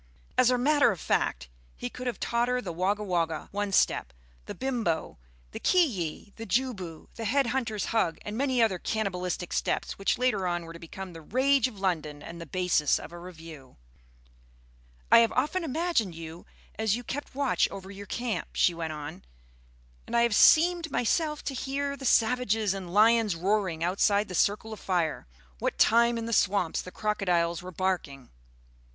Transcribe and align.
As 0.35 0.49
a 0.49 0.57
matter 0.57 0.89
of 0.91 0.99
fact, 0.99 1.47
he 1.75 1.87
could 1.87 2.07
have 2.07 2.19
taught 2.19 2.47
her 2.47 2.59
the 2.59 2.73
Wogga 2.73 3.03
Wogga 3.03 3.49
one 3.51 3.71
step, 3.71 4.13
the 4.47 4.55
Bimbo, 4.55 5.19
the 5.51 5.59
Kiyi, 5.59 6.33
the 6.37 6.45
Ju 6.47 6.73
bu, 6.73 7.05
the 7.17 7.25
Head 7.25 7.45
hunter's 7.45 7.85
Hug 7.93 8.17
and 8.25 8.35
many 8.35 8.63
other 8.63 8.79
cannibalistic 8.79 9.53
steps 9.53 9.99
which, 9.99 10.17
later 10.17 10.47
on, 10.47 10.65
were 10.65 10.73
to 10.73 10.79
become 10.79 11.13
the 11.13 11.21
rage 11.21 11.67
of 11.67 11.79
London 11.79 12.23
and 12.23 12.41
the 12.41 12.47
basis 12.47 12.97
of 12.97 13.11
a 13.11 13.19
revue. 13.19 13.75
"I 15.11 15.19
have 15.19 15.31
often 15.33 15.63
imagined 15.63 16.15
you 16.15 16.47
as 16.79 16.95
you 16.95 17.03
kept 17.03 17.35
watch 17.35 17.69
over 17.69 17.91
your 17.91 18.07
camp," 18.07 18.47
she 18.55 18.73
went 18.73 18.93
on, 18.93 19.23
"and 20.07 20.15
I 20.17 20.23
have 20.23 20.33
seemed 20.33 20.89
myself 20.89 21.43
to 21.43 21.53
hear 21.53 21.95
the 21.95 22.05
savages 22.05 22.73
and 22.73 22.91
lions 22.91 23.35
roaring 23.35 23.83
outside 23.83 24.29
the 24.29 24.33
circle 24.33 24.73
of 24.73 24.79
fire, 24.79 25.27
what 25.59 25.77
time 25.77 26.17
in 26.17 26.25
the 26.25 26.33
swamps 26.33 26.81
the 26.81 26.89
crocodiles 26.89 27.61
were 27.61 27.71
barking." 27.71 28.31